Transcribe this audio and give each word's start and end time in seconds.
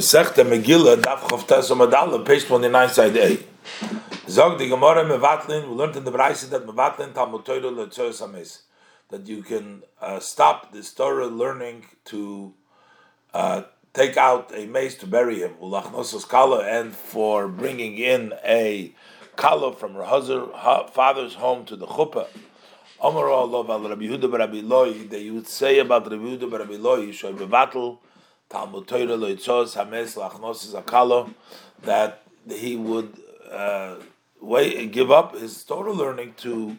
Masechta 0.00 0.46
Megillah, 0.46 0.96
Daf 0.96 1.20
Chavtes 1.28 1.70
Amadallah, 1.70 2.24
page 2.24 2.46
29, 2.46 2.88
side 2.88 3.16
A. 3.18 3.38
Zog 4.30 4.58
the 4.58 4.66
Gemara 4.66 5.04
Mevatlin, 5.04 5.68
we 5.68 5.74
learned 5.74 5.94
in 5.94 6.04
the 6.04 6.10
Braisa 6.10 6.48
that 6.48 6.66
Mevatlin 6.66 7.12
Talmud 7.12 7.44
Torah 7.44 7.60
Letzoyas 7.60 8.22
Hames, 8.22 8.62
that 9.10 9.26
you 9.26 9.42
can 9.42 9.82
uh, 10.00 10.18
stop 10.18 10.72
this 10.72 10.94
Torah 10.94 11.26
learning 11.26 11.84
to 12.06 12.54
uh, 13.34 13.64
take 13.92 14.16
out 14.16 14.50
a 14.54 14.64
mace 14.64 14.94
to 14.94 15.06
bury 15.06 15.40
him, 15.40 15.52
Ulachnosos 15.62 16.26
Kala, 16.26 16.64
and 16.64 16.96
for 16.96 17.46
bringing 17.46 17.98
in 17.98 18.32
a 18.42 18.94
Kala 19.36 19.76
from 19.76 19.92
her 19.92 20.04
husband, 20.04 20.48
father's 20.94 21.34
home 21.34 21.66
to 21.66 21.76
the 21.76 21.86
Chuppah. 21.86 22.26
Omar 23.02 23.28
Allah 23.28 23.64
Rabbi 23.90 24.04
Yehuda 24.04 24.32
Rabbi 24.32 24.60
Loi, 24.62 24.94
that 25.08 25.20
you 25.20 25.34
would 25.34 25.46
say 25.46 25.78
about 25.78 26.10
Rabbi 26.10 26.24
Yehuda 26.24 26.58
Rabbi 26.58 26.76
Loi, 26.76 27.08
Shoy 27.08 27.36
Mevatl, 27.36 27.98
Talmud 28.50 28.88
Torah 28.88 29.16
Loitzos 29.16 29.76
Hames 29.76 30.16
Lachnos 30.16 30.74
Zakalo, 30.74 31.32
that 31.82 32.22
he 32.48 32.74
would 32.74 33.16
uh, 33.50 33.94
wait, 34.40 34.90
give 34.90 35.10
up 35.12 35.36
his 35.36 35.62
Torah 35.62 35.92
learning 35.92 36.34
to 36.38 36.76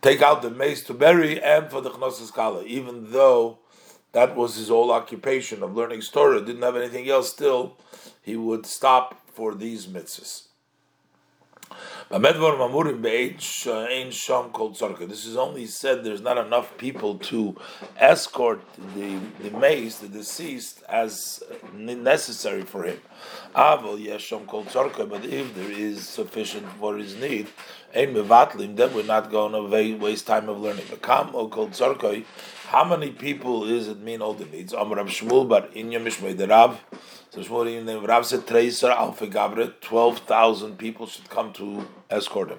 take 0.00 0.22
out 0.22 0.42
the 0.42 0.50
mace 0.50 0.84
to 0.84 0.94
bury 0.94 1.42
and 1.42 1.68
for 1.70 1.80
the 1.80 1.90
Chnosis 1.90 2.30
Kala, 2.30 2.62
even 2.64 3.10
though 3.10 3.58
that 4.12 4.36
was 4.36 4.56
his 4.56 4.68
whole 4.68 4.92
occupation 4.92 5.62
of 5.62 5.76
learning 5.76 6.02
Torah, 6.02 6.40
didn't 6.40 6.62
have 6.62 6.76
anything 6.76 7.08
else, 7.08 7.30
still 7.30 7.76
he 8.22 8.36
would 8.36 8.66
stop 8.66 9.20
for 9.26 9.54
these 9.54 9.86
mitzvahs. 9.86 10.49
This 12.10 12.26
is 15.26 15.36
only 15.36 15.66
said 15.66 16.02
there's 16.02 16.20
not 16.20 16.38
enough 16.38 16.76
people 16.76 17.18
to 17.18 17.56
escort 17.96 18.60
the, 18.96 19.20
the 19.40 19.50
mace, 19.56 19.98
the 19.98 20.08
deceased, 20.08 20.82
as 20.88 21.42
necessary 21.72 22.62
for 22.62 22.82
him. 22.82 23.00
But 23.54 24.00
if 25.24 25.54
there 25.54 25.70
is 25.70 26.08
sufficient 26.08 26.66
for 26.80 26.96
his 26.96 27.14
need, 27.14 27.46
then 27.92 28.14
we're 28.14 28.24
not 29.04 29.30
going 29.30 29.52
to 29.52 29.96
waste 29.96 30.26
time 30.26 30.48
of 30.48 30.60
learning. 30.60 30.86
How 32.66 32.84
many 32.84 33.10
people 33.10 33.64
is 33.68 33.88
it 33.88 34.00
mean 34.00 34.20
all 34.20 34.34
the 34.34 34.46
needs? 34.46 34.74
Amr 34.74 34.96
Shmuel, 35.04 35.48
but 35.48 35.72
in 35.74 35.90
Yomishmei 35.90 36.48
Rav. 36.48 36.80
So 37.32 37.64
name 37.64 38.04
Rav 38.04 38.26
said 38.26 38.46
twelve 38.46 40.18
thousand 40.18 40.78
people 40.78 41.06
should 41.06 41.30
come 41.30 41.52
to 41.52 41.86
escort 42.10 42.50
him. 42.50 42.58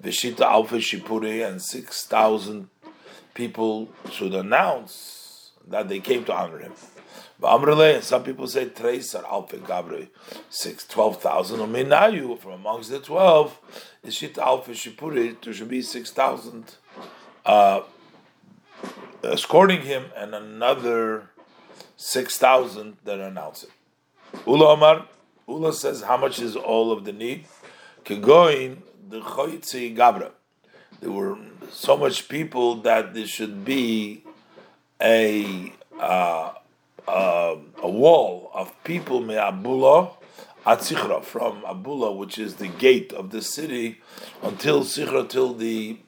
Vishita 0.00 0.40
Alfe 0.40 0.78
Shipuri 0.78 1.44
and 1.44 1.60
six 1.60 2.06
thousand 2.06 2.68
people 3.34 3.88
should 4.12 4.34
announce 4.34 5.50
that 5.66 5.88
they 5.88 5.98
came 5.98 6.24
to 6.26 6.32
honor 6.32 6.60
him. 6.60 6.72
Amrele, 7.42 8.00
some 8.02 8.22
people 8.22 8.46
say 8.46 8.66
Treiser 8.66 9.24
Alfe 9.24 9.60
Gabre, 9.66 10.08
six 10.48 10.86
twelve 10.86 11.20
thousand. 11.20 11.58
Uminayu 11.58 12.38
from 12.38 12.52
amongst 12.52 12.90
the 12.90 13.00
twelve, 13.00 13.58
Vishita 14.06 14.38
Alfe 14.38 14.70
Shipuri, 14.70 15.36
there 15.42 15.52
should 15.52 15.68
be 15.68 15.82
six 15.82 16.12
thousand. 16.12 16.76
Uh, 17.44 17.80
escorting 19.24 19.82
him, 19.82 20.04
and 20.16 20.34
another 20.34 21.30
six 21.96 22.38
thousand 22.38 22.96
that 23.04 23.18
announce 23.18 23.64
it. 23.64 23.70
Ula 24.46 24.72
Omar, 24.72 25.06
Ula 25.48 25.72
says 25.72 26.02
how 26.02 26.16
much 26.16 26.38
is 26.40 26.56
all 26.56 26.92
of 26.92 27.04
the 27.04 27.12
need? 27.12 27.46
Kegoin 28.04 28.78
the 29.08 29.20
Choytzi 29.20 29.96
Gabra. 29.96 30.30
There 31.00 31.10
were 31.10 31.36
so 31.70 31.96
much 31.96 32.28
people 32.28 32.76
that 32.82 33.14
there 33.14 33.26
should 33.26 33.64
be 33.64 34.24
a 35.00 35.72
uh, 35.98 36.52
uh, 37.06 37.56
a 37.82 37.88
wall 37.88 38.50
of 38.54 38.72
people 38.84 39.20
me 39.20 39.34
Abula 39.34 40.14
at 40.66 40.78
Sichra 40.78 41.22
from 41.22 41.62
Abula, 41.62 42.16
which 42.16 42.38
is 42.38 42.56
the 42.56 42.68
gate 42.68 43.12
of 43.12 43.30
the 43.30 43.42
city, 43.42 44.00
until 44.42 44.82
Sichra, 44.82 45.28
till 45.28 45.52
the 45.54 45.98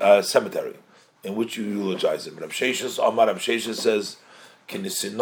uh, 0.00 0.22
cemetery 0.22 0.76
in 1.22 1.34
which 1.34 1.56
you 1.56 1.64
eulogize 1.64 2.26
him. 2.26 2.36
Rav 2.36 2.50
Sheshes, 2.50 2.98
Omar 2.98 3.26
Rav 3.26 3.38
Sheshes 3.38 3.76
says, 3.76 4.16
Just 4.68 5.14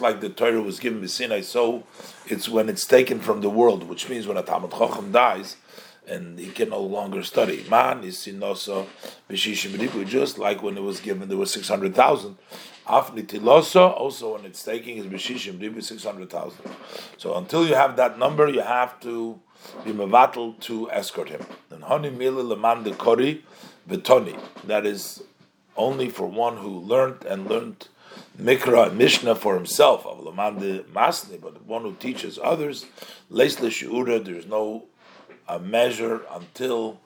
like 0.00 0.20
the 0.20 0.32
Torah 0.34 0.62
was 0.62 0.78
given 0.78 1.00
by 1.00 1.06
Sinai, 1.06 1.40
so 1.40 1.82
it's 2.26 2.48
when 2.48 2.68
it's 2.68 2.86
taken 2.86 3.18
from 3.18 3.40
the 3.40 3.50
world, 3.50 3.88
which 3.88 4.08
means 4.08 4.26
when 4.26 4.36
a 4.36 4.42
Talmud 4.42 4.70
Chacham 4.70 5.10
dies, 5.10 5.56
and 6.06 6.38
he 6.38 6.48
can 6.48 6.70
no 6.70 6.80
longer 6.80 7.22
study. 7.22 7.64
Man 7.68 8.04
is 8.04 8.18
sinoso 8.18 8.86
just 10.08 10.38
like 10.38 10.62
when 10.62 10.76
it 10.76 10.82
was 10.82 11.00
given, 11.00 11.28
there 11.28 11.38
was 11.38 11.52
six 11.52 11.68
hundred 11.68 11.94
thousand. 11.94 12.38
Af 12.86 13.14
nitiloso, 13.14 13.96
also 13.96 14.34
when 14.34 14.44
it's 14.44 14.62
taking 14.62 14.98
is 14.98 16.04
hundred 16.04 16.30
thousand. 16.30 16.64
So 17.16 17.36
until 17.36 17.66
you 17.66 17.74
have 17.74 17.96
that 17.96 18.18
number, 18.18 18.48
you 18.48 18.60
have 18.60 19.00
to 19.00 19.40
be 19.84 19.92
mevatel 19.92 20.58
to 20.60 20.90
escort 20.90 21.28
him. 21.28 21.44
And 21.70 21.84
honey 21.84 22.10
mila 22.10 22.42
leman 22.42 22.84
de 22.84 22.94
kori. 22.94 23.44
That 23.86 24.86
is 24.86 25.24
only 25.76 26.08
for 26.08 26.26
one 26.26 26.58
who 26.58 26.80
learned 26.80 27.24
and 27.24 27.48
learned 27.48 27.88
Mikra 28.40 28.88
and 28.88 28.98
Mishnah 28.98 29.34
for 29.34 29.54
himself, 29.54 30.06
of 30.06 30.18
Lamande 30.20 30.84
Masni, 30.84 31.40
but 31.40 31.64
one 31.66 31.82
who 31.82 31.94
teaches 31.94 32.38
others, 32.42 32.86
Leisle 33.30 33.68
Shiura, 33.68 34.24
there's 34.24 34.46
no 34.46 34.84
a 35.48 35.58
measure 35.58 36.22
until 36.30 37.00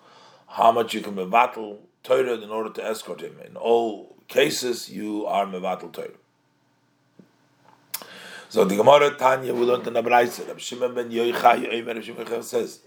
how 0.49 0.71
much 0.71 0.95
you 0.95 1.01
can 1.01 1.15
mevatel 1.17 1.79
Torah 2.03 2.35
in 2.35 2.51
order 2.51 2.71
to 2.71 2.85
escort 2.85 3.21
him. 3.21 3.37
In 3.45 3.57
all 3.57 4.17
cases, 4.29 4.89
you 4.89 5.27
are 5.27 5.47
mevatel 5.47 5.93
Torah. 5.93 6.09
So 8.49 8.65
the 8.65 8.77
Gemara 8.77 9.11
Tanya 9.17 9.53
we 9.53 9.63
learned 9.63 9.89
in 9.89 9.95
the 9.95 10.03
Brayse. 10.03 10.47
Rab 10.47 10.61
Shimon 10.61 10.95
ben 10.95 11.11
Yoichai 11.11 11.69
Yoimer 11.69 12.01
Shimon 12.03 12.43
says, 12.43 12.79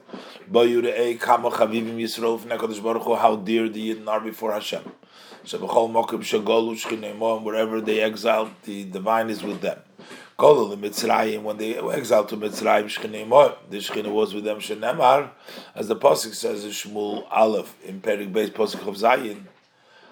"Bo 0.48 0.66
Yurei 0.66 1.20
Kama 1.20 1.50
Chavivim 1.52 1.98
Yisrael 1.98 2.40
Fnei 2.40 2.82
Baruch 2.82 3.04
Hu, 3.04 3.16
how 3.16 3.36
dear 3.36 3.68
the 3.68 3.94
Yidden 3.94 4.08
are 4.08 4.22
before 4.22 4.54
Hashem. 4.54 4.90
So 5.44 5.58
b'chol 5.58 5.90
mokim 5.92 6.20
shagolu 6.20 6.76
shchinei 6.76 7.42
wherever 7.42 7.82
they 7.82 8.02
exiled, 8.02 8.52
the 8.64 8.84
divine 8.84 9.30
is 9.30 9.42
with 9.42 9.62
them. 9.62 9.80
Kol 10.38 10.68
the 10.68 10.78
Mitzrayim 10.78 11.44
when 11.44 11.58
they 11.58 11.78
exiled 11.78 12.30
to 12.30 12.38
Mitzrayim 12.38 12.86
shchinei 12.86 13.56
the 13.70 13.78
shchinei 13.78 14.12
was 14.12 14.34
with 14.34 14.44
them. 14.44 14.60
Shenemar, 14.60 15.30
as 15.76 15.88
the 15.88 15.96
pasuk 15.96 16.34
says 16.34 16.66
in 16.66 16.72
Shmuel 16.72 17.26
Aleph 17.32 17.76
in 17.84 18.02
Perik 18.02 18.32
Beis 18.34 18.50
pasuk 18.50 18.88
of 18.88 18.96
Zayin, 18.96 19.44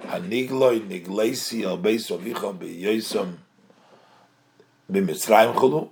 Hanigloi 0.04 0.82
nigleisi 0.88 1.64
al 1.66 1.78
beis 1.78 2.10
avicha 2.10 2.58
beyosom 2.58 3.36
b'Mitzrayim 4.92 5.54
chulu. 5.56 5.92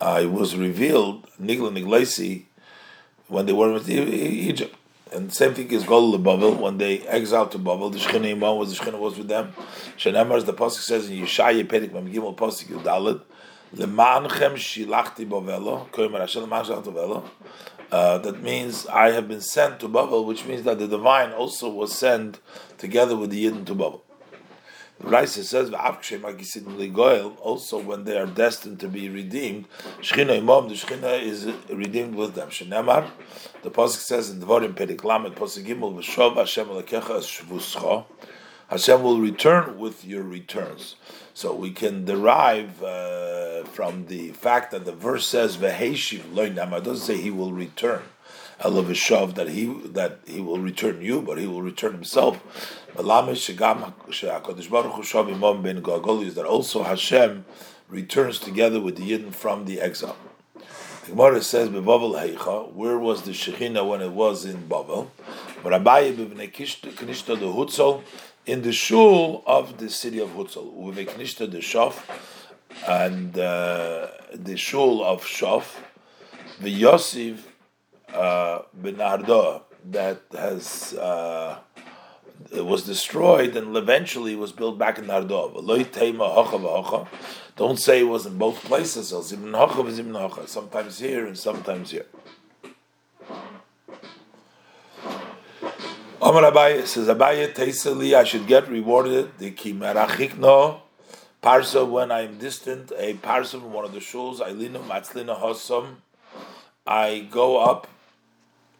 Uh, 0.00 0.20
it 0.22 0.30
was 0.30 0.56
revealed 0.56 1.26
Nigla 1.38 1.70
Niglesi 1.70 2.44
when 3.28 3.44
they 3.44 3.52
were 3.52 3.76
in 3.76 3.90
Egypt. 3.90 4.74
And 5.12 5.32
same 5.32 5.54
thing 5.54 5.70
is 5.72 5.82
Gol 5.82 6.16
Babel 6.18 6.54
when 6.54 6.78
they 6.78 7.00
exiled 7.00 7.50
to 7.52 7.58
Babel. 7.58 7.90
The 7.90 7.98
Shechina 7.98 8.30
Imam 8.30 8.56
was 8.56 8.76
the 8.76 8.84
Shechina 8.84 8.98
was 8.98 9.18
with 9.18 9.26
them. 9.26 9.52
Shenemar, 9.96 10.36
as 10.36 10.44
the 10.44 10.52
pasuk 10.52 10.80
says 10.80 11.10
in 11.10 11.18
Yeshaya 11.18 11.64
Pedik 11.64 11.92
Mem 11.92 12.12
Gimel 12.12 12.36
pasuk 12.36 12.66
Yudalit, 12.66 13.20
Lemanchem 13.74 14.54
Shilachti 14.54 15.28
Bavelo, 15.28 15.88
Koymer 15.90 16.20
Hashem 16.20 16.44
Lemanchem 16.44 16.84
Bavelo. 16.84 17.28
Uh, 17.90 18.18
that 18.18 18.40
means 18.40 18.86
I 18.86 19.10
have 19.10 19.26
been 19.26 19.40
sent 19.40 19.80
to 19.80 19.88
Babel, 19.88 20.24
which 20.24 20.46
means 20.46 20.62
that 20.62 20.78
the 20.78 20.86
divine 20.86 21.32
also 21.32 21.68
was 21.68 21.92
sent 21.92 22.38
together 22.78 23.16
with 23.16 23.30
the 23.30 23.44
Yidden 23.44 23.66
to 23.66 23.74
Babel. 23.74 24.04
Raisa 25.02 25.44
says, 25.44 25.72
also 25.72 26.18
when 27.78 28.04
they 28.04 28.18
are 28.18 28.26
destined 28.26 28.80
to 28.80 28.88
be 28.88 29.08
redeemed, 29.08 29.64
Shechina 30.00 30.36
Imam, 30.36 30.68
the 30.68 30.74
Shechina 30.74 31.22
is 31.22 31.50
redeemed 31.70 32.14
with 32.14 32.34
them. 32.34 32.50
Shenemar, 32.50 33.08
the 33.62 33.70
Pasuk 33.70 34.00
says 34.00 34.28
in 34.30 34.40
Dvorim 34.40 34.74
Perik 34.74 35.02
Lamed, 35.02 35.36
Pasuk 35.36 35.64
Gimel, 35.64 35.94
V'shov 35.94 36.36
Hashem 36.36 36.68
Alekecha 36.68 37.20
Shvuscha, 37.20 38.04
Hashem 38.68 39.02
will 39.02 39.20
return 39.20 39.78
with 39.78 40.04
your 40.04 40.22
returns. 40.22 40.96
So 41.32 41.54
we 41.54 41.70
can 41.70 42.04
derive 42.04 42.82
uh, 42.82 43.64
from 43.64 44.06
the 44.06 44.32
fact 44.32 44.70
that 44.72 44.84
the 44.84 44.92
verse 44.92 45.26
says, 45.26 45.56
V'heshiv 45.56 46.20
loinam, 46.34 46.76
it 46.76 46.84
doesn't 46.84 47.06
say 47.06 47.16
he 47.16 47.30
will 47.30 47.52
return. 47.52 48.02
Elavishov, 48.60 49.34
that 49.34 49.48
he 49.48 49.66
that 49.88 50.20
he 50.26 50.40
will 50.40 50.58
return 50.58 51.00
you, 51.02 51.22
but 51.22 51.38
he 51.38 51.46
will 51.46 51.62
return 51.62 51.92
himself. 51.92 52.40
That 52.96 53.06
also 56.46 56.82
Hashem 56.82 57.44
returns 57.88 58.38
together 58.38 58.80
with 58.80 58.96
the 58.96 59.10
Yidden 59.10 59.32
from 59.32 59.64
the 59.64 59.80
exile. 59.80 60.16
The 61.04 61.12
Gemara 61.12 61.42
says, 61.42 61.70
where 61.70 62.98
was 62.98 63.22
the 63.22 63.32
Shekhinah 63.32 63.88
when 63.88 64.02
it 64.02 64.12
was 64.12 64.44
in 64.44 64.68
Bavel? 64.68 65.08
in 68.46 68.62
the 68.62 68.72
shul 68.72 69.42
of 69.46 69.78
the 69.78 69.90
city 69.90 70.18
of 70.18 70.30
Hutzal, 70.30 70.74
Uveknishta 70.74 71.50
the 71.50 71.58
Shof, 71.58 71.94
and 72.88 73.38
uh, 73.38 74.08
the 74.32 74.56
shul 74.56 75.04
of 75.04 75.22
Shof, 75.24 75.76
the 76.60 76.70
Yosef 76.70 77.49
uh, 78.14 78.62
Benardo 78.80 79.62
that 79.90 80.22
has 80.32 80.94
uh, 80.94 81.58
was 82.52 82.84
destroyed 82.84 83.56
and 83.56 83.76
eventually 83.76 84.36
was 84.36 84.52
built 84.52 84.78
back 84.78 84.98
in 84.98 85.06
Nardov. 85.06 85.56
Don't 87.56 87.78
say 87.78 88.00
it 88.00 88.04
was 88.04 88.26
in 88.26 88.38
both 88.38 88.62
places. 88.64 89.08
Sometimes 90.46 90.98
here 90.98 91.26
and 91.26 91.38
sometimes 91.38 91.90
here. 91.90 92.06
Amar 96.22 96.42
Abaye 96.52 96.86
says 96.86 97.08
Abaye 97.08 97.54
Teiseli, 97.54 98.14
I 98.14 98.24
should 98.24 98.46
get 98.46 98.68
rewarded 98.68 99.38
the 99.38 99.52
Kimerachikno 99.52 100.80
parsa 101.42 101.88
when 101.88 102.12
I'm 102.12 102.36
distant, 102.36 102.92
a 102.96 103.14
parsa 103.14 103.52
from 103.52 103.72
one 103.72 103.86
of 103.86 103.92
the 103.92 104.00
shuls, 104.00 104.40
Ailinu 104.40 104.84
Matzlina 104.84 105.40
Hossam. 105.40 105.96
I 106.86 107.20
go 107.30 107.58
up, 107.58 107.86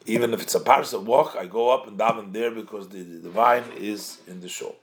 even 0.07 0.33
if 0.33 0.43
it's 0.43 0.55
a 0.55 0.61
parsa 0.61 1.03
walk, 1.03 1.37
I 1.39 1.47
go 1.47 1.71
up 1.71 1.87
and 1.87 1.99
daven 1.99 2.33
there 2.33 2.51
because 2.51 2.89
the, 2.89 3.03
the 3.03 3.19
divine 3.21 3.65
is 3.77 4.19
in 4.27 4.41
the 4.41 4.49
shul. 4.49 4.77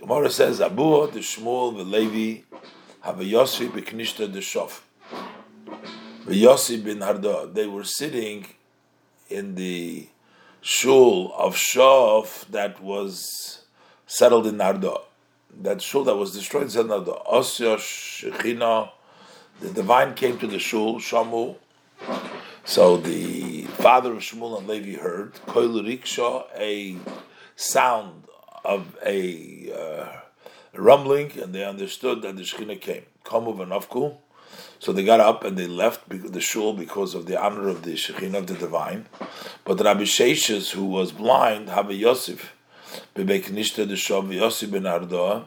Gemara 0.00 0.30
says 0.30 0.60
Abu 0.60 1.10
the 1.10 1.20
Shmuel 1.20 1.76
the 1.76 1.84
Levi 1.84 2.42
have 3.02 3.20
a 3.20 3.24
Yossi 3.24 3.68
beknishta 3.68 4.32
the 4.32 4.40
Shof. 4.40 4.80
The 6.26 6.42
Yossi 6.42 6.82
bin 6.82 6.98
Harda. 6.98 7.52
They 7.52 7.66
were 7.66 7.84
sitting 7.84 8.46
in 9.28 9.54
the 9.54 10.08
shul 10.60 11.32
of 11.36 11.54
Shof 11.54 12.46
that 12.48 12.82
was 12.82 13.62
settled 14.06 14.46
in 14.46 14.56
Nardo. 14.56 15.02
That 15.62 15.82
shul 15.82 16.04
that 16.04 16.16
was 16.16 16.32
destroyed 16.34 16.74
in 16.74 16.88
Nardo. 16.88 17.22
Osya 17.30 17.76
Shechina, 17.76 18.90
the 19.60 19.70
divine 19.70 20.14
came 20.14 20.38
to 20.38 20.46
the 20.46 20.58
shul, 20.58 20.96
Shamu. 20.96 21.56
So 22.64 22.96
the 22.96 23.49
father 23.80 24.12
of 24.12 24.18
Shmuel 24.18 24.58
and 24.58 24.68
Levi 24.68 25.00
heard, 25.00 25.34
Koil 25.46 25.80
Riksha, 25.82 26.44
a 26.54 26.98
sound 27.56 28.24
of 28.62 28.94
a 29.04 29.72
uh, 29.72 30.20
rumbling, 30.74 31.32
and 31.40 31.54
they 31.54 31.64
understood 31.64 32.20
that 32.22 32.36
the 32.36 32.42
Shechina 32.42 32.78
came. 32.78 33.04
Kamu 33.24 33.56
v'nafku. 33.56 34.16
So 34.80 34.92
they 34.92 35.04
got 35.04 35.20
up 35.20 35.44
and 35.44 35.56
they 35.56 35.66
left 35.66 36.08
the 36.08 36.40
shul 36.40 36.74
because 36.74 37.14
of 37.14 37.24
the 37.24 37.40
honor 37.40 37.68
of 37.68 37.82
the 37.82 37.94
Shekhinah 37.94 38.36
of 38.36 38.46
the 38.48 38.54
divine. 38.54 39.06
But 39.64 39.80
Rabbi 39.80 40.02
Sheshes, 40.02 40.72
who 40.72 40.84
was 40.84 41.12
blind, 41.12 41.68
Rabbi 41.68 41.92
Yosef, 41.92 42.54
Bebeknishta 43.14 43.88
the 43.88 43.94
Shav 43.94 44.30
Yosef 44.32 44.70
ben 44.70 44.82
Ardoa, 44.82 45.46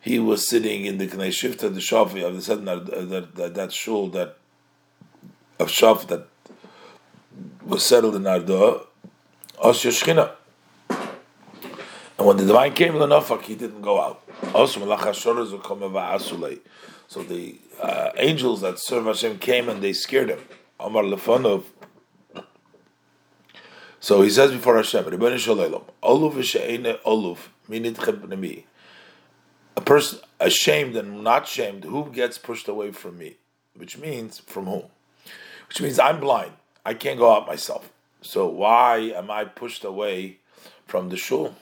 he 0.00 0.18
was 0.18 0.48
sitting 0.48 0.84
in 0.84 0.98
the 0.98 1.06
Knei 1.06 1.28
Shifta 1.28 1.72
the 1.72 1.80
Shav 1.80 2.20
of 2.24 2.44
the 2.44 2.56
that, 2.56 3.34
that, 3.36 3.54
that 3.54 3.72
shul 3.72 4.08
that 4.10 4.36
of 5.60 5.68
Shav 5.68 6.06
that 6.08 6.28
was 7.64 7.84
settled 7.84 8.16
in 8.16 8.22
Ardoa, 8.22 8.86
Os 9.60 9.82
Shechina. 9.82 10.32
And 12.18 12.26
when 12.26 12.36
the 12.36 12.44
divine 12.44 12.74
came 12.74 12.94
to 12.94 12.98
Nafak, 12.98 13.42
he 13.42 13.54
didn't 13.54 13.82
go 13.82 14.00
out. 14.00 14.22
Also, 14.54 14.80
so 17.10 17.22
the 17.22 17.58
uh, 17.80 18.10
angels 18.16 18.60
that 18.60 18.78
serve 18.78 19.06
Hashem 19.06 19.38
came 19.38 19.68
and 19.68 19.82
they 19.82 19.92
scared 19.92 20.30
him. 20.30 20.40
Amar 20.80 21.02
Lefanov. 21.04 21.64
So 24.00 24.22
he 24.22 24.30
says 24.30 24.52
before 24.52 24.76
Hashem, 24.76 25.04
Rebbeinu 25.04 25.38
Shalom, 25.38 25.82
Oluf 26.02 26.34
v'she'ene 26.34 27.00
oluf 27.02 27.48
minit 27.68 28.38
me. 28.38 28.66
A 29.76 29.80
person 29.80 30.20
ashamed 30.40 30.96
and 30.96 31.22
not 31.22 31.48
shamed, 31.48 31.84
who 31.84 32.10
gets 32.10 32.36
pushed 32.38 32.68
away 32.68 32.92
from 32.92 33.18
me? 33.18 33.36
Which 33.74 33.96
means 33.96 34.38
from 34.40 34.66
whom? 34.66 34.84
Which 35.68 35.80
means 35.80 35.98
I'm 35.98 36.20
blind. 36.20 36.52
I 36.88 36.94
can't 36.94 37.18
go 37.18 37.30
out 37.30 37.46
myself. 37.46 37.92
So 38.22 38.46
why 38.46 39.12
am 39.14 39.30
I 39.30 39.44
pushed 39.44 39.84
away 39.84 40.38
from 40.86 41.10
the 41.10 41.18
shul? 41.18 41.54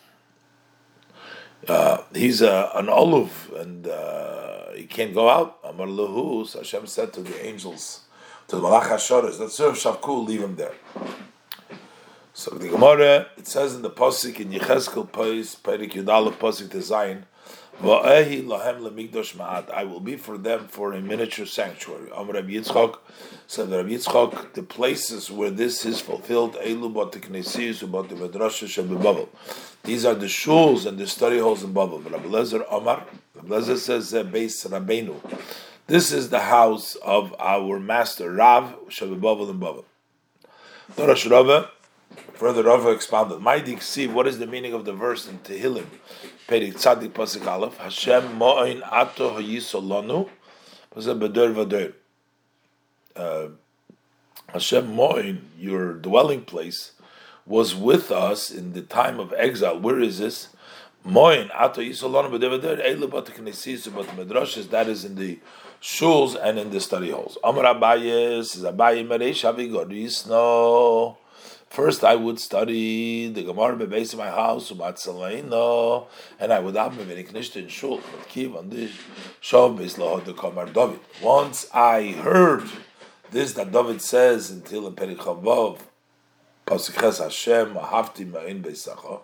Uh, 1.66 2.02
he's 2.14 2.42
a, 2.42 2.70
an 2.76 2.88
olive 2.88 3.52
and 3.56 3.88
uh, 3.88 4.70
he 4.76 4.84
can't 4.84 5.12
go 5.12 5.28
out. 5.28 5.58
Amar 5.64 5.88
Lahu, 5.88 6.46
so 6.46 6.60
Hashem 6.60 6.86
said 6.86 7.12
to 7.14 7.22
the 7.22 7.44
angels, 7.44 8.02
to 8.46 8.54
the 8.54 8.62
Malach 8.62 8.84
HaShoras, 8.84 9.38
that 9.38 9.50
serve 9.50 9.74
Shavku, 9.74 10.24
leave 10.24 10.42
him 10.42 10.54
there. 10.54 10.74
So 12.32 12.52
the 12.52 12.68
Gemara, 12.68 13.26
it 13.36 13.48
says 13.48 13.74
in 13.74 13.82
the 13.82 13.90
Pasik 13.90 14.38
in 14.38 14.50
Yecheskel 14.50 15.10
Pais, 15.10 15.56
Perik 15.56 15.94
Yudala 15.94 16.30
Pasik 16.32 16.70
Design, 16.70 17.26
I 17.78 18.42
will 19.84 20.00
be 20.00 20.16
for 20.16 20.38
them 20.38 20.66
for 20.68 20.92
a 20.92 21.00
miniature 21.00 21.46
sanctuary. 21.46 22.10
Am 22.16 22.30
Rabbi 22.30 22.52
Yitzchok 22.52 22.98
said 23.46 23.70
Rabbi 23.70 23.90
Yitzchok, 23.90 24.54
the 24.54 24.62
places 24.62 25.30
where 25.30 25.50
this 25.50 25.84
is 25.84 26.00
fulfilled, 26.00 26.56
These 26.62 26.76
are 30.04 30.14
the 30.14 30.26
shuls 30.26 30.86
and 30.86 30.98
the 30.98 31.06
study 31.06 31.38
halls 31.38 31.62
in 31.62 31.74
Babel. 31.74 32.00
Rabbi 32.00 32.28
Lezer 32.28 32.64
Omar, 32.70 33.04
Rabbi 33.34 33.48
Lezer 33.48 33.76
says 33.76 34.12
base 34.32 34.64
Rabbeinu. 34.64 35.20
This 35.86 36.12
is 36.12 36.30
the 36.30 36.40
house 36.40 36.94
of 36.96 37.34
our 37.38 37.78
master 37.78 38.32
Rav 38.32 38.74
Shabbat 38.88 39.50
in 39.50 39.58
Babel. 39.58 39.84
Darash 40.96 41.28
Further, 42.36 42.62
Rava 42.62 42.90
expounded. 42.90 43.38
Maidik 43.38 43.80
see 43.80 44.06
what 44.06 44.26
is 44.26 44.38
the 44.38 44.46
meaning 44.46 44.74
of 44.74 44.84
the 44.84 44.92
verse 44.92 45.26
in 45.26 45.38
Tehillim, 45.38 45.86
Perik 46.46 46.74
Tzadik 46.74 47.12
Pasik 47.12 47.46
Aleph. 47.46 47.78
Hashem 47.78 48.36
Mo'in 48.36 48.82
Ato 48.92 49.38
Hayisolonu, 49.38 50.28
Pasik 50.94 51.18
Bedur 51.18 51.54
Vadur. 51.54 51.94
Uh, 53.16 53.48
Hashem 54.50 54.94
Mo'in, 54.94 55.48
your 55.58 55.94
dwelling 55.94 56.42
place, 56.42 56.92
was 57.46 57.74
with 57.74 58.10
us 58.10 58.50
in 58.50 58.74
the 58.74 58.82
time 58.82 59.18
of 59.18 59.32
exile. 59.38 59.80
Where 59.80 59.98
is 59.98 60.18
this? 60.18 60.50
Moin 61.04 61.50
Ato 61.54 61.80
Yisolonu 61.80 62.38
Bedur 62.38 62.60
Vadur. 62.60 62.84
Eilu 62.84 63.08
Batik 63.08 63.38
Nesis 63.38 63.86
Bat 63.86 64.08
Medrashes. 64.08 64.68
That 64.68 64.88
is 64.88 65.06
in 65.06 65.14
the 65.14 65.38
shuls 65.80 66.36
and 66.38 66.58
in 66.58 66.70
the 66.70 66.80
study 66.80 67.12
halls. 67.12 67.38
Amar 67.42 67.64
Abayes, 67.64 68.58
Abaye 68.58 69.06
Mereish 69.06 69.50
Avigor 69.50 69.86
Yisno. 69.86 71.16
First, 71.68 72.04
I 72.04 72.14
would 72.14 72.40
study 72.40 73.28
the 73.28 73.42
Gemara 73.42 73.76
base 73.86 74.12
in 74.12 74.18
my 74.18 74.30
house, 74.30 74.70
and 74.70 74.80
I 74.80 76.58
would 76.60 76.76
have 76.76 76.92
Knishta 76.92 77.56
in 77.56 77.68
Shul, 77.68 77.96
but 77.98 78.28
Kiv 78.28 78.56
on 78.56 78.70
this 78.70 78.92
Shav 79.42 79.78
Beislah 79.78 80.24
the 80.24 80.32
Kamar 80.32 80.66
David. 80.66 81.00
Once 81.22 81.68
I 81.74 82.12
heard 82.12 82.64
this 83.30 83.52
that 83.54 83.72
David 83.72 84.00
says 84.00 84.50
until 84.50 84.86
in 84.86 84.94
Perichavav, 84.94 85.80
Pasukhes 86.66 87.22
Hashem, 87.22 87.74
Ahavti 87.74 88.30
Ma'in 88.30 88.62
Beisacha. 88.62 89.20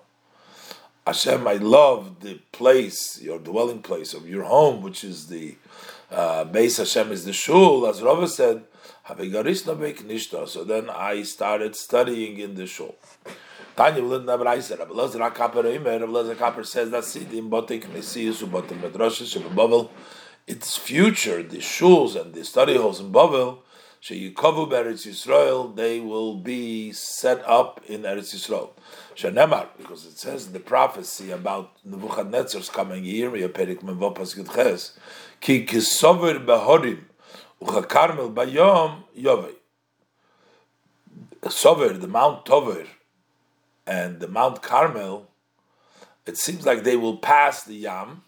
Hashem, 1.07 1.49
I 1.49 1.55
love 1.55 2.21
the 2.21 2.41
place, 2.53 3.21
your 3.21 3.39
dwelling 3.39 3.83
place 3.83 4.15
of 4.15 4.29
your 4.29 4.45
home, 4.45 4.83
which 4.83 5.03
is 5.03 5.27
the 5.29 5.57
uh, 6.11 6.45
base 6.45 6.77
Hashem 6.77 7.11
is 7.11 7.25
the 7.25 7.33
shul. 7.33 7.87
As 7.87 8.03
Rava 8.03 8.29
said, 8.29 8.63
so 9.05 10.65
then 10.65 10.89
I 10.91 11.23
started 11.25 11.75
studying 11.75 12.39
in 12.39 12.55
the 12.55 12.67
shul. 12.67 12.95
Tanya 13.77 14.01
Blinda 14.01 14.39
Braisa, 14.39 14.79
Rabbi 14.79 14.93
Lazar 14.93 15.19
Akaper 15.19 15.65
Imer, 15.65 16.01
Rabbi 16.01 16.13
Lazar 16.13 16.35
Akaper 16.37 16.65
says 16.65 16.91
that 16.91 17.03
Sidim 17.03 17.51
Botik 17.51 17.85
Mesius 17.87 18.45
Ubotim 18.45 19.27
Shem 19.27 19.43
Bavel, 19.57 19.91
its 20.47 20.77
future, 20.77 21.43
the 21.43 21.57
shuls 21.57 22.21
and 22.21 22.33
the 22.33 22.45
study 22.45 22.77
halls 22.77 23.01
in 23.01 23.11
Bavel, 23.11 23.59
Sheyukovu 24.03 24.71
Eretz 24.71 25.07
Yisrael, 25.07 25.75
they 25.75 25.99
will 26.01 26.37
be 26.37 26.93
set 26.93 27.43
up 27.45 27.81
in 27.89 28.03
Eretz 28.03 28.35
Yisrael. 28.35 28.71
Shenemar, 29.17 29.69
because 29.79 30.07
it 30.07 30.19
says 30.19 30.47
in 30.47 30.53
the 30.53 30.61
prophecy 30.61 31.31
about 31.31 31.73
Nebuchadnezzar's 31.85 32.69
coming 32.69 33.05
year, 33.05 33.31
Perik 33.31 33.81
Menvo 33.81 34.15
Pasuk 34.15 34.55
Ches, 34.55 34.99
Ki 35.41 35.65
Kisover 35.67 36.45
Behorim, 36.45 37.01
Uchakarmel 37.63 38.35
Bayom 38.35 39.05
Yovei. 39.17 39.55
Sover, 41.45 42.01
the 42.01 42.07
Mount 42.07 42.47
Tover, 42.47 42.87
and 43.87 44.21
the 44.21 44.29
Mount 44.29 44.63
Carmel, 44.63 45.27
it 46.25 46.37
seems 46.37 46.65
like 46.65 46.85
they 46.85 46.97
will 46.97 47.17
pass 47.17 47.65
the 47.65 47.75
Yam 47.75 48.23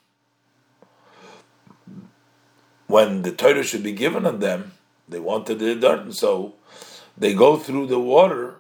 when 2.89 3.23
the 3.23 3.31
Torah 3.31 3.63
should 3.63 3.85
be 3.85 3.93
given 3.93 4.27
on 4.27 4.41
them. 4.41 4.73
They 5.09 5.21
wanted 5.21 5.61
the 5.61 5.77
dirt, 5.77 6.01
and 6.01 6.15
so 6.15 6.55
they 7.17 7.35
go 7.35 7.57
through 7.57 7.87
the 7.87 8.01
water 8.01 8.57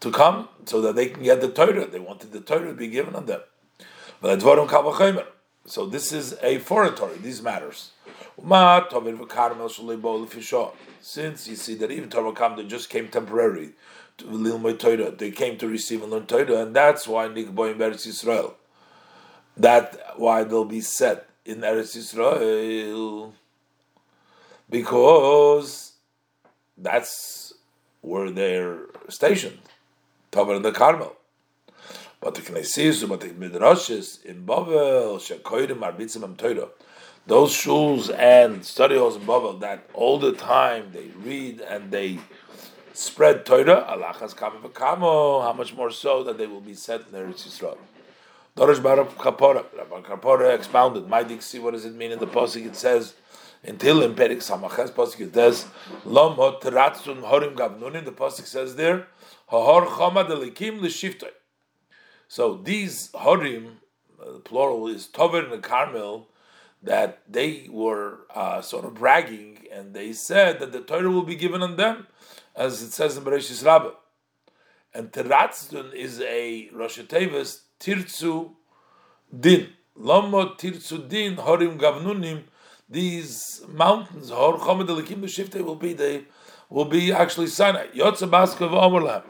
to 0.00 0.10
come 0.10 0.48
so 0.66 0.80
that 0.82 0.94
they 0.94 1.06
can 1.06 1.22
get 1.22 1.40
the 1.40 1.48
Torah. 1.48 1.86
They 1.86 1.98
wanted 1.98 2.32
the 2.32 2.40
Torah 2.40 2.68
to 2.68 2.74
be 2.74 2.88
given 2.88 3.14
on 3.14 3.26
them. 3.26 3.40
So 5.66 5.86
this 5.86 6.12
is 6.12 6.36
a 6.42 6.58
fortiori, 6.58 7.18
these 7.18 7.40
matters. 7.40 7.92
Since 8.40 8.92
you 11.48 11.56
see 11.56 11.74
that 11.74 11.90
even 11.90 12.08
Torah 12.08 12.54
they 12.56 12.64
just 12.64 12.88
came 12.88 13.08
temporary 13.08 13.70
to 14.18 14.24
Lilmoy 14.24 14.78
Torah, 14.78 15.10
they 15.10 15.30
came 15.30 15.58
to 15.58 15.68
receive 15.68 16.02
and 16.02 16.12
learn 16.12 16.26
Torah, 16.26 16.62
and 16.62 16.74
that's 16.74 17.08
why 17.08 17.28
Nikboy 17.28 17.72
in 17.72 17.78
Eretz 17.78 18.06
Yisrael. 18.06 18.54
That 19.56 20.14
why 20.16 20.44
they'll 20.44 20.64
be 20.64 20.80
set 20.80 21.28
in 21.44 21.62
Eretz 21.62 21.96
Yisrael 21.96 23.32
because 24.70 25.94
that's 26.76 27.54
where 28.00 28.30
they're 28.30 28.82
stationed, 29.08 29.58
Tover 30.30 30.54
and 30.54 30.64
the 30.64 30.72
Carmel. 30.72 31.16
But 32.20 32.34
the 32.34 32.42
Knesses, 32.42 33.08
but 33.08 33.20
the 33.20 33.28
Midrashes 33.28 34.24
in 34.24 34.44
Bavel, 34.44 35.18
Shekoidim 35.18 35.78
Arbitzim 35.78 36.24
Am 36.24 36.36
Torah, 36.36 36.68
those 37.28 37.52
shuls 37.52 38.12
and 38.18 38.64
study 38.64 38.96
halls 38.96 39.16
in 39.16 39.22
Bavel 39.22 39.60
that 39.60 39.88
all 39.92 40.18
the 40.18 40.32
time 40.32 40.90
they 40.92 41.08
read 41.22 41.60
and 41.60 41.90
they 41.90 42.18
spread 42.94 43.44
Torah, 43.44 43.86
Alachas 43.86 44.34
Kama 44.34 44.66
V'Kamo, 44.66 45.42
how 45.42 45.52
much 45.52 45.74
more 45.74 45.90
so 45.90 46.24
that 46.24 46.38
they 46.38 46.46
will 46.46 46.62
be 46.62 46.72
set 46.72 47.02
in 47.02 47.12
Eretz 47.12 47.46
Yisrael. 47.46 47.76
Dorish 48.56 48.82
Baruch 48.82 49.10
Kapora, 49.18 49.62
Rabbi 49.76 50.00
Kapora 50.00 50.54
expounded, 50.54 51.04
Maidik, 51.04 51.42
see 51.42 51.58
what 51.58 51.74
does 51.74 51.84
it 51.84 51.94
mean 51.94 52.12
in 52.12 52.18
the 52.18 52.26
Pasuk? 52.26 52.64
It 52.64 52.76
says, 52.76 53.14
until 53.62 54.02
in 54.02 54.14
Perik 54.14 54.38
Samaches 54.38 54.90
Pasuk 54.90 55.20
it 55.20 55.34
says, 55.34 55.66
Lom 56.06 56.36
Hot 56.36 56.62
Ratzun 56.62 57.22
Horim 57.22 57.54
Gavnunin, 57.54 58.06
the 58.06 58.10
Pasuk 58.10 58.46
says 58.46 58.76
there, 58.76 59.06
Chama 59.50 60.26
Delikim 60.26 60.80
L'Shiftoi. 60.80 61.28
So 62.26 62.56
these 62.56 63.10
Horim, 63.12 63.72
uh, 64.18 64.38
plural 64.38 64.88
is 64.88 65.06
Tover 65.06 65.52
and 65.52 65.62
Carmel, 65.62 66.26
that 66.82 67.22
they 67.28 67.68
were 67.70 68.20
uh, 68.34 68.62
sort 68.62 68.84
of 68.84 68.94
bragging 68.94 69.58
and 69.72 69.94
they 69.94 70.12
said 70.12 70.60
that 70.60 70.72
the 70.72 70.80
Torah 70.80 71.10
will 71.10 71.22
be 71.22 71.34
given 71.34 71.62
on 71.62 71.76
them, 71.76 72.06
as 72.54 72.82
it 72.82 72.92
says 72.92 73.16
in 73.16 73.24
Bereshis 73.24 73.64
Rabbah. 73.64 73.92
And 74.94 75.12
Teratzun 75.12 75.92
is 75.94 76.20
a 76.20 76.70
Rosh 76.72 76.98
Tevis, 77.00 77.62
Tirtzu 77.78 78.52
Din. 79.38 79.68
Lomo 79.98 80.56
Tirtzu 80.58 81.08
Din, 81.08 81.36
Horim 81.36 81.78
Gavnunim, 81.78 82.44
these 82.88 83.62
mountains, 83.68 84.30
Hor 84.30 84.58
Chomed 84.58 84.88
Elikim 84.88 85.22
Shifte 85.24 85.60
will 85.62 85.76
be 85.76 85.92
the 85.92 86.24
will 86.70 86.86
be 86.86 87.12
actually 87.12 87.48
Sinai. 87.48 87.88
Yotza 87.88 88.28
Baskov 88.28 88.70
Omerlam. 88.70 89.22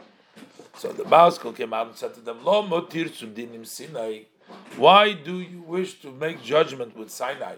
So 0.75 0.93
the 0.93 1.03
Baskel 1.03 1.55
came 1.55 1.73
out 1.73 1.87
and 1.87 1.95
said 1.95 2.13
to 2.13 2.21
them, 2.21 2.43
Lo 2.43 2.63
Tirtzu 2.63 3.33
Dinim 3.33 3.67
Sinai. 3.67 4.21
Why 4.77 5.13
do 5.13 5.39
you 5.39 5.61
wish 5.61 5.99
to 6.01 6.11
make 6.11 6.43
judgment 6.43 6.95
with 6.95 7.09
Sinai? 7.09 7.55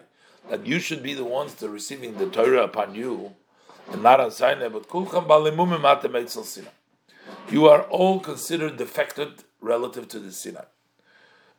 That 0.50 0.66
you 0.66 0.80
should 0.80 1.04
be 1.04 1.14
the 1.14 1.24
ones 1.24 1.62
are 1.62 1.70
receiving 1.70 2.18
the 2.18 2.26
Torah 2.28 2.64
upon 2.64 2.96
you, 2.96 3.36
and 3.92 4.02
not 4.02 4.20
on 4.20 4.32
Sinai, 4.32 4.70
but 4.70 4.90
Kulcham 4.90 5.28
Balimumim 5.28 6.30
Sinai. 6.30 6.70
You 7.50 7.68
are 7.68 7.84
all 7.84 8.20
considered 8.20 8.78
defected 8.78 9.44
relative 9.60 10.08
to 10.10 10.20
the 10.20 10.32
Sinai. 10.32 10.64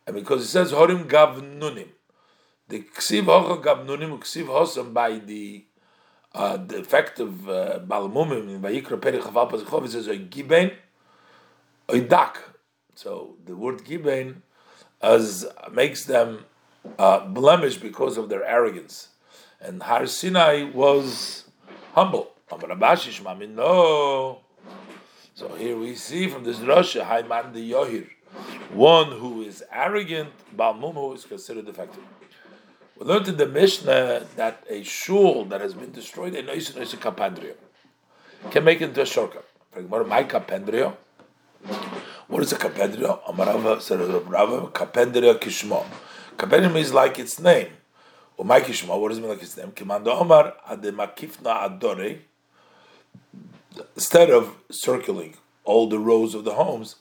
And 0.07 0.17
because 0.17 0.43
it 0.43 0.49
says 0.49 0.73
Horim 0.73 1.07
Gavnunim, 1.07 1.89
the 2.69 2.81
Ksiv 2.81 3.25
Hocha 3.25 3.62
Gavnunim, 3.62 4.19
Ksiv 4.19 4.47
Hosam 4.47 4.93
by 4.93 5.19
the 5.19 5.65
uh, 6.35 6.57
the 6.57 6.79
effect 6.79 7.21
of 7.21 7.49
uh, 7.49 7.79
Balamumim 7.87 8.49
in 8.49 8.62
Vayikra 8.62 8.99
Perich 8.99 9.21
Chaval 9.21 9.51
Pazichov, 9.51 9.85
it 9.85 9.91
says 9.91 10.07
Gibein, 10.07 10.73
Oidak. 11.89 12.37
So 12.95 13.37
the 13.45 13.55
word 13.55 13.85
Gibein 13.85 14.43
as 15.02 15.47
makes 15.73 16.04
them 16.04 16.44
uh, 16.99 17.26
blemished 17.26 17.80
because 17.80 18.16
of 18.16 18.28
their 18.28 18.44
arrogance. 18.44 19.09
And 19.61 19.82
Har 19.82 20.06
Sinai 20.06 20.64
was 20.64 21.44
humble. 21.94 22.32
No. 22.50 24.40
So 25.35 25.54
here 25.56 25.78
we 25.78 25.94
see 25.94 26.28
from 26.28 26.44
this 26.44 26.59
Rasha, 26.59 27.06
Haiman 27.06 27.54
the 27.54 27.73
Yohir, 27.73 28.06
one 28.73 29.12
who 29.12 29.42
is 29.42 29.64
arrogant, 29.73 30.30
Balmum 30.56 31.14
is 31.14 31.25
considered 31.25 31.66
defective. 31.66 32.04
We 32.99 33.06
learned 33.06 33.28
in 33.28 33.37
the 33.38 33.47
Mishnah 33.47 34.26
that 34.37 34.64
a 34.68 34.82
shul 34.82 35.47
that 35.47 35.61
has 35.61 35.75
been 35.75 35.92
destroyed, 35.92 36.35
a 36.35 36.42
noise 36.42 36.76
noise 36.76 36.94
kapandrio, 36.94 37.54
can 38.50 38.64
make 38.64 38.80
it 38.80 38.90
into 38.90 39.02
a 39.02 39.06
shortcut. 39.06 39.49
My 39.75 40.25
kapandrio, 40.25 40.94
what 42.33 42.43
is 42.43 42.51
a 42.51 42.57
kapendria? 42.57 43.23
Amarava 43.25 43.79
said 43.83 44.01
Rava 44.01 44.69
kapendria 44.69 45.39
kishmo. 45.39 45.85
Kapendria 46.39 46.73
means 46.73 46.95
like 46.95 47.19
its 47.19 47.39
name. 47.39 47.69
Or 48.39 48.47
my 48.47 48.61
kishmo, 48.61 48.99
what 48.99 49.11
does 49.11 49.19
it 49.19 49.21
mean 49.21 49.31
like 49.31 49.43
its 49.43 49.55
name? 49.55 49.73
Kimando 49.73 50.19
Omar 50.19 50.55
ademakifna 50.67 51.67
adore. 51.67 52.21
Instead 53.95 54.31
of 54.31 54.57
circling 54.71 55.37
all 55.65 55.87
the 55.87 55.99
rows 55.99 56.35
of 56.35 56.45
the 56.45 56.55
homes, 56.55 56.97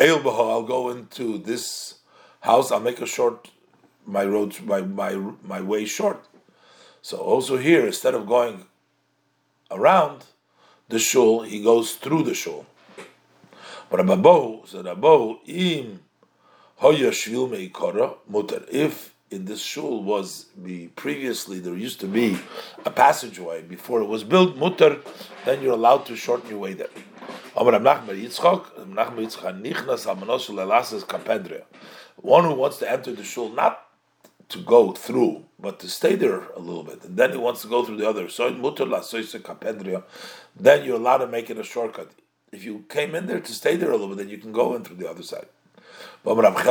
I'll 0.00 0.62
go 0.62 0.88
into 0.88 1.36
this 1.36 1.96
house. 2.40 2.72
I'll 2.72 2.80
make 2.80 3.02
a 3.02 3.06
short 3.06 3.50
my 4.06 4.24
road, 4.24 4.58
my 4.62 4.80
my 4.80 5.14
my 5.42 5.60
way 5.60 5.84
short. 5.84 6.24
So 7.02 7.18
also 7.18 7.58
here, 7.58 7.86
instead 7.86 8.14
of 8.14 8.26
going 8.26 8.64
around 9.70 10.24
the 10.88 10.98
shul, 10.98 11.42
he 11.42 11.62
goes 11.62 11.92
through 11.92 12.22
the 12.22 12.34
shul. 12.34 12.64
Rabbo 13.98 14.66
said, 14.66 14.86
Rabbo, 14.86 15.38
im 15.46 16.00
hoya 16.76 17.10
shvil 17.10 17.48
meikara 17.50 18.14
mutar. 18.30 18.66
If 18.70 19.14
in 19.30 19.44
this 19.44 19.60
shul 19.60 20.02
was 20.02 20.46
be 20.62 20.88
previously 20.88 21.58
there 21.58 21.76
used 21.76 22.00
to 22.00 22.06
be 22.06 22.38
a 22.84 22.90
passageway 22.90 23.62
before 23.62 24.00
it 24.00 24.06
was 24.06 24.24
built 24.24 24.56
mutar, 24.56 25.00
then 25.44 25.62
you're 25.62 25.74
allowed 25.74 26.06
to 26.06 26.16
shorten 26.16 26.48
your 26.48 26.58
way 26.58 26.72
there. 26.74 26.88
One 27.54 27.74
who 32.44 32.54
wants 32.54 32.78
to 32.78 32.90
enter 32.90 33.12
the 33.12 33.24
shul 33.24 33.48
not 33.50 33.86
to 34.48 34.58
go 34.58 34.92
through, 34.92 35.44
but 35.58 35.78
to 35.80 35.88
stay 35.88 36.14
there 36.14 36.44
a 36.56 36.58
little 36.58 36.82
bit, 36.82 37.04
and 37.04 37.16
then 37.16 37.32
he 37.32 37.36
wants 37.36 37.62
to 37.62 37.68
go 37.68 37.84
through 37.84 37.96
the 37.96 38.08
other. 38.08 38.28
So 38.30 38.50
mutar 38.52 38.88
la 38.88 39.00
kapedria. 39.00 40.02
then 40.56 40.84
you're 40.84 40.96
allowed 40.96 41.18
to 41.18 41.26
make 41.26 41.50
it 41.50 41.58
a 41.58 41.64
shortcut 41.64 42.10
if 42.52 42.64
you 42.64 42.84
came 42.88 43.14
in 43.14 43.26
there 43.26 43.40
to 43.40 43.52
stay 43.52 43.76
there 43.76 43.90
a 43.90 43.96
little 43.96 44.08
bit, 44.08 44.18
then 44.18 44.28
you 44.28 44.38
can 44.38 44.52
go 44.52 44.74
in 44.74 44.84
through 44.84 44.96
the 44.96 45.08
other 45.08 45.22
side. 45.22 45.46
If 46.24 46.64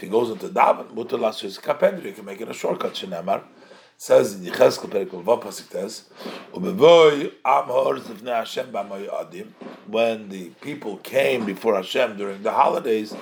he 0.00 0.08
goes 0.08 0.30
into 0.30 0.48
Daven, 0.48 0.94
mutar 0.94 1.18
lasus 1.18 1.60
kapendri, 1.60 2.04
you 2.04 2.12
can 2.12 2.24
make 2.24 2.40
it 2.40 2.48
a 2.48 2.54
shortcut. 2.54 2.92
Shenamar 2.92 3.42
says 3.98 4.34
in 4.34 4.42
Yecheskel 4.42 4.88
Perikol 4.88 5.24
Vapasik 5.24 5.70
says, 5.70 6.04
"Ubevoy 6.52 7.32
am 7.44 7.64
hor 7.64 7.96
zivnei 7.96 8.36
Hashem 8.36 8.72
b'amoy 8.72 9.08
adim." 9.08 9.48
When 9.86 10.28
the 10.28 10.50
people 10.60 10.98
came 10.98 11.44
before 11.44 11.76
Hashem 11.76 12.16
during 12.16 12.42
the 12.42 12.52
holidays, 12.52 13.14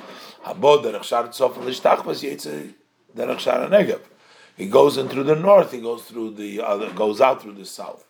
habod 0.44 0.84
derech 0.84 1.04
shar 1.04 1.28
tzof 1.28 1.54
lishtach 1.54 2.04
vas 2.04 2.22
yetze 2.22 2.74
derech 3.16 3.40
shar 3.40 3.68
negev. 3.68 4.00
He 4.56 4.66
goes 4.66 4.96
in 4.96 5.08
through 5.08 5.24
the 5.24 5.36
north. 5.36 5.72
He 5.72 5.80
goes 5.80 6.02
through 6.02 6.34
the 6.34 6.60
other, 6.60 6.90
goes 6.90 7.20
out 7.20 7.42
through 7.42 7.54
the 7.54 7.64
south. 7.64 8.04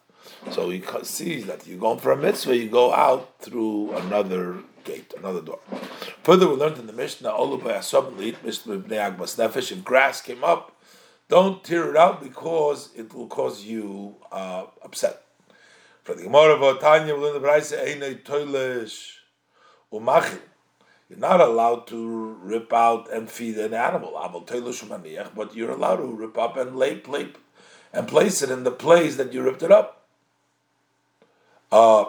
So 0.51 0.71
he 0.71 0.83
sees 1.03 1.47
that 1.47 1.67
you're 1.67 1.79
going 1.79 1.99
for 1.99 2.13
a 2.13 2.17
mitzvah, 2.17 2.57
you 2.57 2.69
go 2.69 2.93
out 2.93 3.41
through 3.41 3.93
another 3.93 4.59
gate, 4.85 5.15
another 5.17 5.41
door. 5.41 5.59
Further, 6.23 6.49
we 6.49 6.55
learned 6.55 6.79
in 6.79 6.87
the 6.87 6.93
Mishnah, 6.93 7.35
if 9.71 9.85
grass 9.85 10.21
came 10.21 10.45
up, 10.45 10.77
don't 11.29 11.65
tear 11.65 11.91
it 11.91 11.97
out 11.97 12.23
because 12.23 12.91
it 12.95 13.15
will 13.15 13.27
cause 13.27 13.65
you 13.65 14.17
uh, 14.31 14.67
upset. 14.83 15.23
For 16.03 16.15
the 16.15 16.25
Gemara 16.25 16.55
of 16.63 16.81
Tanya, 16.81 17.15
we 17.15 17.23
learn 17.23 17.35
the 17.35 17.49
Brayse, 17.49 17.73
you're 21.09 21.19
not 21.19 21.41
allowed 21.41 21.87
to 21.89 22.39
rip 22.43 22.73
out 22.73 23.13
and 23.13 23.31
feed 23.31 23.59
an 23.59 23.75
animal, 23.75 24.17
but 25.35 25.55
you're 25.55 25.71
allowed 25.71 25.97
to 25.97 26.07
rip 26.07 26.39
up 26.39 26.57
and 26.57 26.77
lay, 26.77 26.97
play, 26.97 27.29
and 27.93 28.09
place 28.09 28.43
it 28.43 28.51
in 28.51 28.65
the 28.65 28.71
place 28.71 29.17
that 29.17 29.33
you 29.33 29.43
ripped 29.43 29.63
it 29.63 29.71
up. 29.71 30.07
Uh, 31.71 32.07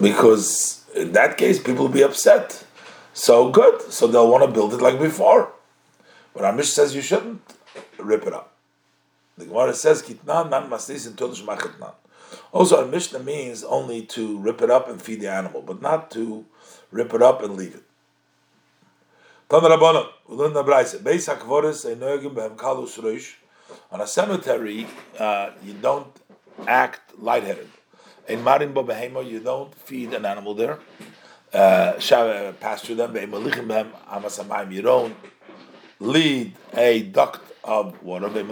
because 0.00 0.84
in 0.94 1.12
that 1.12 1.36
case, 1.36 1.58
people 1.58 1.86
will 1.86 1.92
be 1.92 2.02
upset. 2.02 2.64
So 3.12 3.50
good, 3.50 3.82
so 3.92 4.06
they'll 4.06 4.30
want 4.30 4.44
to 4.44 4.50
build 4.50 4.72
it 4.72 4.80
like 4.80 4.98
before. 4.98 5.52
But 6.32 6.44
Amish 6.44 6.66
says 6.66 6.94
you 6.94 7.02
shouldn't 7.02 7.42
rip 7.98 8.26
it 8.26 8.32
up. 8.32 8.52
The 9.36 9.46
Gemara 9.46 9.74
says, 9.74 10.02
"Kitnan 10.02 10.50
until 11.06 11.34
also, 12.52 12.84
a 12.84 12.86
Mishnah 12.86 13.20
means 13.20 13.62
only 13.62 14.02
to 14.06 14.38
rip 14.38 14.60
it 14.60 14.70
up 14.70 14.88
and 14.88 15.00
feed 15.00 15.20
the 15.20 15.30
animal, 15.30 15.62
but 15.62 15.80
not 15.80 16.10
to 16.12 16.44
rip 16.90 17.14
it 17.14 17.22
up 17.22 17.42
and 17.42 17.56
leave 17.56 17.74
it. 17.74 17.84
On 23.92 24.00
a 24.00 24.06
cemetery, 24.06 24.86
uh, 25.18 25.50
you 25.64 25.72
don't 25.74 26.06
act 26.66 27.18
lightheaded. 27.18 27.68
In 28.28 28.44
Marin 28.44 28.72
Behemo, 28.72 29.28
you 29.28 29.40
don't 29.40 29.74
feed 29.74 30.14
an 30.14 30.24
animal 30.24 30.54
there. 30.54 30.78
Uh, 31.52 31.94
pasture 32.60 32.94
them. 32.94 33.16
You 33.16 34.82
don't 34.82 35.16
lead 35.98 36.52
a 36.74 37.02
duct 37.02 37.49
of 37.64 38.02
water. 38.02 38.28
They 38.28 38.42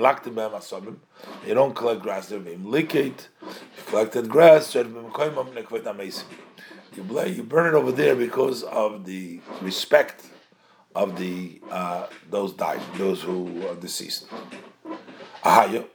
don't 1.55 1.75
collect 1.75 2.03
grass 2.03 2.29
there. 2.29 2.41
You 2.41 3.15
collected 3.87 4.29
grass. 4.29 4.75
You 4.75 5.05
you 6.97 7.43
burn 7.43 7.67
it 7.67 7.75
over 7.75 7.93
there 7.93 8.17
because 8.17 8.63
of 8.65 9.05
the 9.05 9.41
respect 9.61 10.25
of 10.95 11.19
the 11.19 11.61
uh, 11.71 12.07
those 12.31 12.55
died, 12.55 12.81
those 12.97 13.23
who 13.23 13.67
are 13.69 13.75
deceased. 13.77 14.27
Ahayo. 15.45 15.87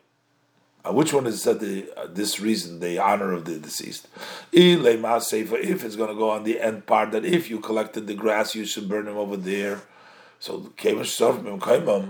Uh, 0.86 0.92
which 0.92 1.14
one 1.14 1.26
is 1.26 1.42
said 1.42 1.62
the, 1.62 1.90
uh, 1.96 2.08
this 2.08 2.42
reason, 2.42 2.82
the 2.82 3.00
honor 3.00 3.32
of 3.32 3.46
the 3.46 3.58
deceased? 3.58 4.10
If 4.52 5.86
it's 5.86 5.96
going 5.96 6.10
to 6.10 6.16
go 6.16 6.30
on 6.30 6.44
the 6.44 6.60
end 6.60 6.86
part, 6.86 7.12
that 7.12 7.24
if 7.24 7.50
you 7.50 7.60
collected 7.62 8.06
the 8.06 8.14
grass, 8.14 8.54
you 8.54 8.66
should 8.66 8.90
burn 8.90 9.06
them 9.06 9.16
over 9.16 9.38
there. 9.38 9.82
So 10.44 10.74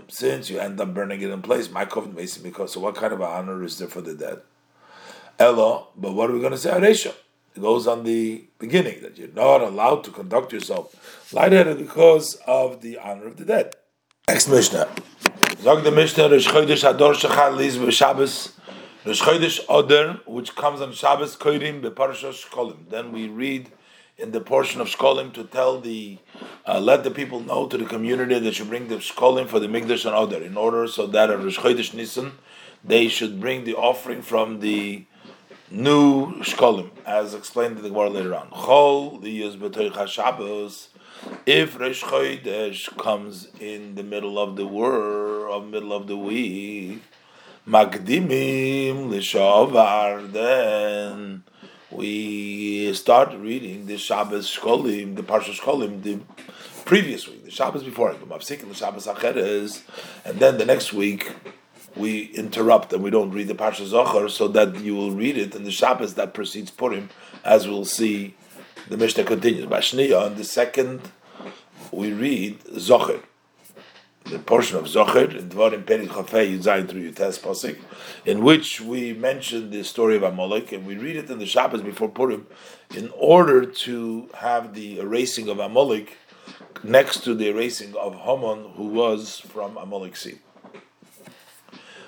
since 0.08 0.50
you 0.50 0.58
end 0.58 0.82
up 0.82 0.92
burning 0.92 1.22
it 1.22 1.30
in 1.30 1.44
place, 1.44 1.70
my 1.70 1.86
because 1.86 2.74
so 2.74 2.80
what 2.80 2.96
kind 2.96 3.14
of 3.14 3.22
honor 3.22 3.64
is 3.64 3.78
there 3.78 3.88
for 3.88 4.02
the 4.02 4.16
dead? 4.16 4.42
Ella, 5.38 5.86
but 5.96 6.14
what 6.14 6.32
are 6.32 6.34
we 6.34 6.40
going 6.40 6.52
to 6.52 6.58
say? 6.58 6.72
Aresha. 6.72 7.14
It 7.56 7.62
goes 7.62 7.86
on 7.86 8.04
the 8.04 8.44
beginning 8.58 9.04
that 9.04 9.20
you're 9.20 9.28
not 9.28 9.62
allowed 9.62 10.04
to 10.06 10.10
conduct 10.10 10.52
yourself 10.52 11.32
lightheaded 11.32 11.78
because 11.78 12.34
of 12.48 12.82
the 12.82 12.98
honor 12.98 13.28
of 13.28 13.38
the 13.38 13.46
dead. 13.46 13.76
Next 14.28 14.48
Mishnah. 14.48 14.90
Zog 15.62 15.84
the 15.84 15.92
Mishnah, 15.92 16.26
Ador 16.26 17.14
which 20.26 20.56
comes 20.56 20.82
on 20.82 20.92
Shabbos 20.92 21.36
Koirim 21.36 21.84
Beparashas 21.84 22.48
Shkolim. 22.48 22.90
Then 22.90 23.12
we 23.12 23.28
read 23.28 23.70
in 24.18 24.32
the 24.32 24.42
portion 24.42 24.80
of 24.80 24.88
Shkolim 24.88 25.34
to 25.34 25.44
tell 25.44 25.80
the, 25.80 26.20
uh, 26.68 26.80
let 26.80 27.04
the 27.04 27.12
people 27.12 27.40
know 27.40 27.68
to 27.68 27.78
the 27.78 27.86
community 27.86 28.40
that 28.40 28.54
should 28.54 28.70
bring 28.70 28.88
the 28.88 28.96
Shkolim 28.96 29.48
for 29.48 29.60
the 29.60 29.68
Mikdash 29.68 30.06
and 30.06 30.16
Oder, 30.16 30.44
in 30.44 30.56
order 30.56 30.88
so 30.88 31.08
that 31.08 31.32
on 31.32 31.44
Rosh 31.44 31.60
Chodesh 31.60 32.32
they 32.84 33.08
should 33.08 33.40
bring 33.40 33.64
the 33.64 33.76
offering 33.76 34.22
from 34.22 34.60
the 34.60 35.06
new 35.72 36.34
Shkolim, 36.42 36.92
as 37.06 37.34
explained 37.34 37.78
in 37.78 37.84
the 37.84 37.90
Gemara 37.90 38.10
later 38.10 38.36
on. 38.36 38.50
Chol 38.50 39.22
liyus 39.22 39.58
b'toich. 39.58 40.88
If 41.46 41.80
Rosh 41.80 42.04
Chodesh 42.04 42.96
comes 42.98 43.48
in 43.60 43.96
the 43.96 44.04
middle 44.04 44.38
of 44.38 44.56
the 44.56 44.68
world, 44.68 45.72
middle 45.72 45.94
of 45.94 46.08
the 46.08 46.18
week, 46.18 47.02
Magdimim 47.68 49.10
Lishavar, 49.10 50.32
then 50.32 51.44
we 51.96 52.92
start 52.94 53.34
reading 53.36 53.86
the 53.86 53.98
Shabbos 53.98 54.50
Shkolim, 54.50 55.16
the 55.16 55.24
Parsha 55.24 55.58
Shkolim, 55.58 56.02
the 56.02 56.20
previous 56.86 57.28
week, 57.28 57.46
the 57.46 57.52
Shabbos 57.52 57.84
before 57.84 58.12
it, 58.12 58.20
the 58.20 58.74
Shabbos 58.74 59.06
Acheres, 59.06 59.82
and 60.26 60.40
then 60.40 60.58
the 60.58 60.66
next 60.66 60.94
week 60.94 61.32
we 61.96 62.26
interrupt 62.34 62.92
and 62.94 63.04
we 63.04 63.12
don't 63.12 63.32
read 63.32 63.48
the 63.48 63.54
Parsha 63.54 63.86
Zohar 63.86 64.28
so 64.28 64.48
that 64.48 64.80
you 64.80 64.96
will 64.96 65.12
read 65.12 65.38
it 65.38 65.54
in 65.56 65.64
the 65.64 65.72
Shabbos 65.72 66.16
that 66.16 66.34
precedes 66.34 66.72
Purim, 66.72 67.10
as 67.46 67.68
we'll 67.68 67.86
see 67.86 68.36
the 68.90 68.98
Mishnah 68.98 69.26
continues. 69.26 69.66
Bashniya, 69.68 70.26
on 70.26 70.36
the 70.36 70.44
second, 70.44 71.12
we 71.92 72.12
read 72.12 72.60
Zohar 72.80 73.20
the 74.34 74.40
portion 74.40 74.78
of 74.78 74.86
Zocher 74.86 75.38
in 75.38 75.48
Dvarim 75.48 75.84
Perik 75.84 76.08
Chafei 76.08 76.58
Yuzayin 76.58 76.90
through 76.90 77.12
Yutes 77.12 77.40
Pasik, 77.40 77.78
in 78.26 78.44
which 78.44 78.82
we 78.82 79.14
mention 79.14 79.70
the 79.70 79.84
story 79.84 80.16
of 80.16 80.24
Amalek, 80.24 80.72
and 80.72 80.88
we 80.88 80.98
read 80.98 81.16
it 81.16 81.30
in 81.30 81.38
the 81.38 81.46
Shabbos 81.46 81.84
before 81.84 82.10
Purim, 82.10 82.48
in 82.96 83.12
order 83.16 83.64
to 83.64 84.28
have 84.34 84.74
the 84.74 85.00
erasing 85.00 85.50
of 85.50 85.60
Amalek 85.60 86.18
next 86.84 87.24
to 87.26 87.36
the 87.36 87.50
erasing 87.50 87.96
of 87.96 88.16
Haman, 88.16 88.72
who 88.76 88.88
was 88.88 89.40
from 89.40 89.78
Amalek 89.78 90.16
seed. 90.16 90.40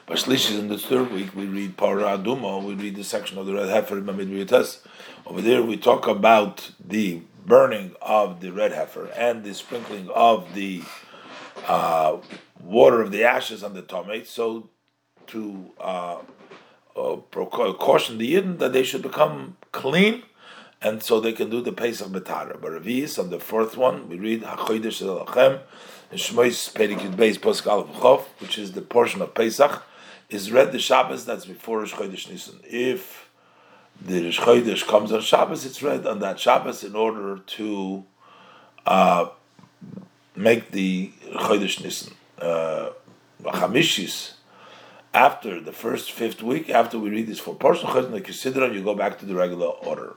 Bashlish 0.08 0.58
in 0.58 0.68
the 0.68 0.80
third 0.80 1.12
week 1.12 1.36
we 1.36 1.46
read 1.46 1.78
Parah 1.78 2.18
Aduma, 2.18 2.64
we 2.64 2.74
read 2.74 2.96
the 2.96 3.04
section 3.04 3.38
of 3.38 3.46
the 3.46 3.54
red 3.54 3.70
heifer 3.70 4.02
Mamid. 4.02 4.52
Over 5.28 5.42
there 5.42 5.62
we 5.62 5.78
talk 5.78 6.08
about 6.08 6.72
the 6.84 7.22
burning 7.46 7.96
of 8.02 8.42
the 8.42 8.52
red 8.52 8.72
heifer 8.72 9.12
and 9.16 9.44
the 9.44 9.54
sprinkling 9.54 10.10
of 10.10 10.56
the 10.56 10.82
uh, 11.68 12.18
water 12.64 13.02
of 13.02 13.12
the 13.12 13.24
ashes 13.24 13.64
on 13.64 13.74
the 13.74 13.82
tomate, 13.82 14.28
so 14.28 14.70
to 15.28 15.72
uh, 15.80 16.18
uh, 16.96 17.18
caution 17.28 18.18
the 18.18 18.34
Yidden 18.34 18.60
that 18.60 18.74
they 18.74 18.84
should 18.84 19.02
become 19.02 19.58
clean, 19.72 20.24
and 20.82 21.02
so 21.02 21.20
they 21.20 21.34
can 21.34 21.50
do 21.50 21.62
the 21.62 21.72
Pesach 21.72 22.08
Betara. 22.08 22.60
But 22.60 22.72
Revi'is, 22.72 23.20
on 23.20 23.30
the 23.30 23.40
fourth 23.40 23.78
one, 23.78 24.08
we 24.08 24.18
read 24.18 24.44
HaChodesh 24.44 25.02
Elachem, 25.02 25.62
Shmois 26.14 26.72
Beis 26.74 28.26
which 28.40 28.58
is 28.58 28.72
the 28.74 28.82
portion 28.82 29.22
of 29.22 29.34
Pesach, 29.34 29.84
is 30.30 30.52
read 30.52 30.72
the 30.72 30.80
Shabbos 30.80 31.26
that's 31.26 31.46
before 31.46 31.80
Rosh 31.80 31.94
Chodesh 31.94 32.30
Nisan. 32.30 32.60
If 32.64 33.30
the 34.02 34.24
Rosh 34.24 34.40
Chodesh 34.40 34.88
comes 34.88 35.12
on 35.12 35.22
Shabbos, 35.22 35.66
it's 35.66 35.82
read 35.82 36.06
on 36.06 36.20
that 36.20 36.40
Shabbos 36.40 36.84
in 36.84 36.96
order 36.96 37.38
to 37.38 38.06
uh, 38.86 39.30
make 40.36 40.72
the 40.72 41.12
Chodesh 41.38 41.84
Nisan. 41.84 42.14
Uh, 42.40 42.90
Chamishis, 43.44 44.34
after 45.14 45.62
the 45.62 45.72
first 45.72 46.12
fifth 46.12 46.42
week, 46.42 46.70
after 46.70 46.98
we 47.00 47.10
read 47.10 47.28
this 47.28 47.40
four 47.40 47.56
portion 47.56 47.88
Chodesh 47.88 48.22
Sidra, 48.22 48.74
you 48.74 48.84
go 48.84 48.96
back 48.96 49.20
to 49.20 49.26
the 49.26 49.36
regular 49.36 49.68
order. 49.68 50.16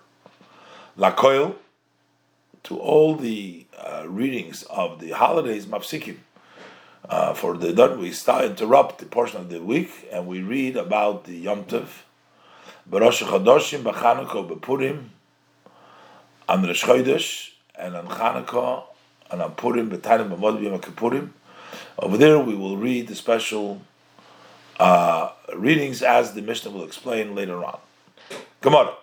Lakoil, 0.98 1.54
to 2.64 2.78
all 2.78 3.14
the 3.14 3.66
uh, 3.78 4.04
readings 4.08 4.62
of 4.64 5.00
the 5.00 5.10
holidays, 5.10 5.66
Mapsikim. 5.66 6.16
Uh, 7.08 7.32
for 7.32 7.56
the 7.56 7.72
done, 7.72 7.98
we 7.98 8.10
start 8.10 8.44
interrupt 8.44 8.98
the 8.98 9.06
portion 9.06 9.40
of 9.40 9.48
the 9.48 9.62
week 9.62 10.08
and 10.12 10.26
we 10.26 10.42
read 10.42 10.76
about 10.76 11.24
the 11.24 11.36
Yom 11.36 11.64
Tov, 11.64 11.86
Barosh 12.90 13.22
Chodoshim, 13.22 13.82
Bachanukah, 13.82 14.48
Bepurim, 14.48 15.04
on 16.48 16.66
Rosh 16.66 16.84
Chodesh, 16.84 17.50
and 17.78 17.94
on 17.96 18.08
Chanukah, 18.08 18.82
and 19.30 19.42
on 19.42 19.52
Purim, 19.52 19.90
Kippurim. 19.90 21.30
Over 21.98 22.16
there, 22.16 22.38
we 22.38 22.54
will 22.54 22.76
read 22.76 23.08
the 23.08 23.14
special 23.14 23.82
uh, 24.78 25.32
readings 25.54 26.02
as 26.02 26.32
the 26.34 26.42
Mishnah 26.42 26.70
will 26.70 26.84
explain 26.84 27.34
later 27.34 27.64
on. 27.64 27.78
Gemara. 28.60 28.94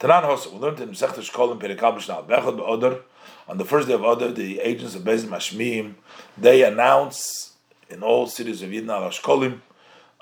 Tanan 0.00 0.22
Hosa, 0.24 0.52
we 0.52 0.58
learned 0.58 0.80
in. 0.80 0.88
On 3.46 3.58
the 3.58 3.64
first 3.64 3.88
day 3.88 3.94
of 3.94 4.00
Odar, 4.00 4.34
the 4.34 4.60
agents 4.60 4.94
of 4.94 5.02
Bezim 5.02 5.28
Mashmim, 5.28 5.94
they 6.36 6.62
announce 6.64 7.52
in 7.88 8.02
all 8.02 8.26
cities 8.26 8.62
of 8.62 8.70
Yidna 8.70 8.90
al 8.90 9.60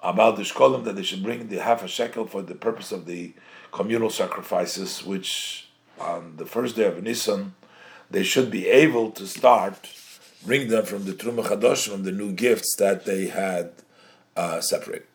about 0.03 0.37
the 0.37 0.43
Shkolim 0.43 0.85
that 0.85 0.97
they 0.97 1.03
should 1.03 1.23
bring 1.23 1.49
the 1.49 1.59
half 1.59 1.85
a 1.85 1.89
shekel 1.89 2.27
for 2.27 2.43
the 2.43 2.55
purpose 2.55 2.91
of 2.93 3.07
the 3.07 3.33
communal 3.71 4.11
sacrifices, 4.11 5.05
which 5.05 5.69
on 6.03 6.37
the 6.37 6.47
first 6.47 6.77
day 6.77 6.85
of 6.85 7.03
Nisan, 7.03 7.55
they 8.11 8.23
should 8.23 8.51
be 8.51 8.69
able 8.69 9.11
to 9.13 9.27
start 9.27 9.89
bring 10.45 10.69
them 10.69 10.85
from 10.85 11.05
the 11.05 11.13
Truma 11.13 11.45
Chadosh, 11.45 11.89
from 11.89 12.03
the 12.03 12.13
new 12.13 12.33
gifts 12.33 12.75
that 12.77 13.05
they 13.05 13.27
had 13.27 13.73
uh, 14.37 14.61
separated. 14.61 15.07